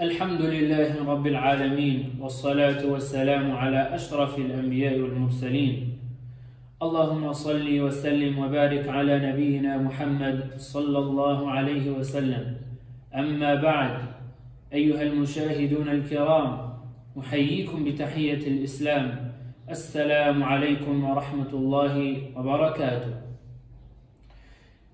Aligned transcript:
الحمد 0.00 0.42
لله 0.42 1.04
رب 1.04 1.26
العالمين 1.26 2.16
والصلاة 2.20 2.86
والسلام 2.86 3.52
على 3.52 3.94
أشرف 3.94 4.38
الأنبياء 4.38 4.98
والمرسلين. 5.00 5.98
اللهم 6.82 7.32
صل 7.32 7.80
وسلم 7.80 8.38
وبارك 8.38 8.88
على 8.88 9.32
نبينا 9.32 9.78
محمد 9.78 10.50
صلى 10.56 10.98
الله 10.98 11.50
عليه 11.50 11.90
وسلم. 11.90 12.56
أما 13.14 13.54
بعد 13.54 13.96
أيها 14.72 15.02
المشاهدون 15.02 15.88
الكرام 15.88 16.72
أحييكم 17.20 17.84
بتحية 17.84 18.46
الإسلام. 18.46 19.32
السلام 19.70 20.42
عليكم 20.42 21.04
ورحمة 21.04 21.50
الله 21.52 22.16
وبركاته. 22.36 23.12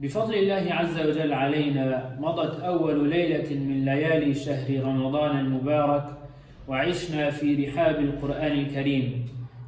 بفضل 0.00 0.34
الله 0.34 0.74
عز 0.74 1.00
وجل 1.00 1.32
علينا 1.32 2.16
مضت 2.20 2.60
أول 2.60 3.10
ليلة 3.10 3.54
من 3.54 3.84
ليالي 3.84 4.34
شهر 4.34 4.84
رمضان 4.84 5.38
المبارك 5.38 6.04
وعشنا 6.68 7.30
في 7.30 7.66
رحاب 7.66 8.00
القرآن 8.00 8.52
الكريم. 8.52 9.26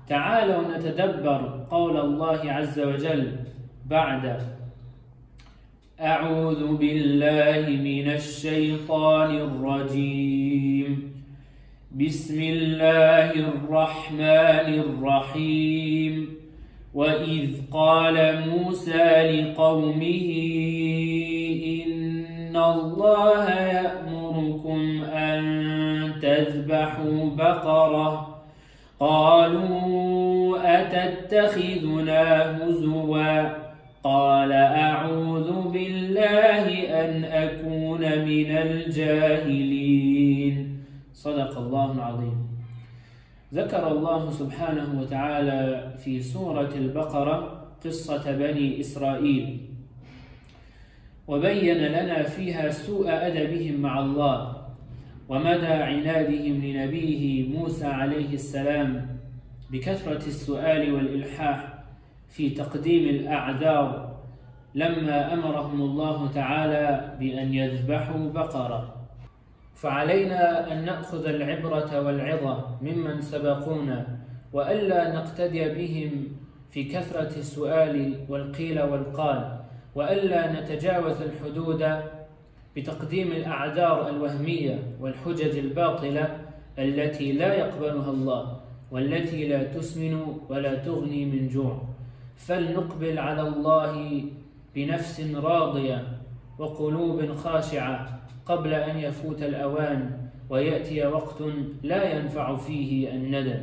تعالوا 0.09 0.77
نتدبر 0.77 1.67
قول 1.71 1.97
الله 1.97 2.53
عز 2.53 2.81
وجل 2.81 3.33
بعد 3.87 4.41
أعوذ 6.01 6.77
بالله 6.77 7.69
من 7.69 8.11
الشيطان 8.11 9.31
الرجيم. 9.37 11.13
بسم 11.93 12.43
الله 12.43 13.31
الرحمن 13.31 14.69
الرحيم. 14.87 16.40
وإذ 16.95 17.51
قال 17.73 18.49
موسى 18.49 19.31
لقومه 19.31 20.29
إن 21.87 22.57
الله 22.57 23.51
يأمركم 23.51 25.03
أن 25.05 25.43
تذبحوا 26.23 27.31
بقرة 27.37 28.41
قالوا 29.01 30.59
أتتخذنا 30.81 32.57
هزوا 32.59 33.49
قال 34.05 34.53
أعوذ 34.53 35.69
بالله 35.69 36.65
أن 36.89 37.25
أكون 37.25 38.01
من 38.01 38.51
الجاهلين 38.57 40.01
صدق 41.13 41.59
الله 41.59 41.93
العظيم. 41.93 42.51
ذكر 43.55 43.93
الله 43.93 44.31
سبحانه 44.31 45.01
وتعالى 45.01 45.93
في 46.05 46.23
سورة 46.23 46.71
البقرة 46.75 47.67
قصة 47.85 48.33
بني 48.37 48.81
إسرائيل. 48.81 49.61
وبين 51.29 51.77
لنا 51.77 52.23
فيها 52.23 52.71
سوء 52.71 53.07
أدبهم 53.09 53.81
مع 53.81 54.01
الله 54.01 54.57
ومدى 55.29 55.67
عنادهم 55.67 56.65
لنبيه 56.65 57.49
موسى 57.49 57.87
عليه 57.87 58.35
السلام 58.35 59.07
بكثرة 59.71 60.27
السؤال 60.27 60.95
والإلحاح 60.95 61.75
في 62.29 62.51
تقديم 62.51 63.09
الأعذار 63.09 64.19
لما 64.75 65.35
أمرهم 65.35 65.83
الله 65.83 66.31
تعالى 66.35 67.17
بأن 67.21 67.55
يذبحوا 67.55 68.31
بقرة. 68.31 69.00
فعلينا 69.81 70.73
أن 70.73 70.85
نأخذ 70.85 71.27
العبرة 71.27 72.01
والعظة 72.01 72.65
ممن 72.83 73.21
سبقونا 73.21 74.19
وألا 74.53 75.15
نقتدي 75.17 75.69
بهم 75.69 76.27
في 76.71 76.85
كثرة 76.85 77.39
السؤال 77.39 78.15
والقيل 78.29 78.83
والقال 78.83 79.59
وألا 79.95 80.61
نتجاوز 80.61 81.23
الحدود 81.23 81.87
بتقديم 82.77 83.33
الأعذار 83.33 84.09
الوهمية 84.09 84.79
والحجج 85.01 85.59
الباطلة 85.59 86.39
التي 86.79 87.33
لا 87.33 87.55
يقبلها 87.55 88.11
الله 88.11 88.61
والتي 88.91 89.49
لا 89.49 89.63
تسمن 89.63 90.37
ولا 90.49 90.75
تغني 90.75 91.25
من 91.25 91.49
جوع. 91.49 91.83
فلنقبل 92.37 93.19
على 93.19 93.43
الله 93.43 94.25
بنفس 94.75 95.21
راضية 95.35 96.05
وقلوب 96.59 97.35
خاشعة. 97.35 98.21
قبل 98.51 98.75
أن 98.75 98.99
يفوت 98.99 99.43
الأوان 99.43 100.11
ويأتي 100.51 101.07
وقت 101.07 101.43
لا 101.83 102.19
ينفع 102.19 102.57
فيه 102.57 103.11
الندم 103.11 103.63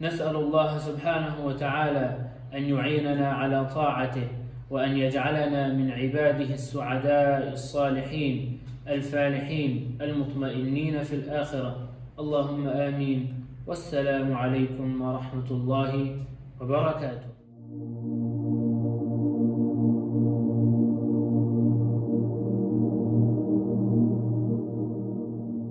نسأل 0.00 0.36
الله 0.36 0.78
سبحانه 0.78 1.46
وتعالى 1.46 2.18
أن 2.54 2.62
يعيننا 2.62 3.28
على 3.32 3.66
طاعته 3.74 4.28
وأن 4.70 4.96
يجعلنا 4.96 5.72
من 5.72 5.90
عباده 5.90 6.54
السعداء 6.54 7.52
الصالحين 7.52 8.58
الفالحين 8.88 9.98
المطمئنين 10.00 11.02
في 11.02 11.14
الآخرة. 11.14 11.88
اللهم 12.18 12.68
آمين. 12.68 13.46
والسلام 13.66 14.34
عليكم 14.34 15.02
ورحمة 15.02 15.50
الله 15.50 16.16
وبركاته. 16.60 17.30